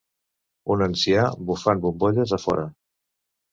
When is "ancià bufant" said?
0.85-1.85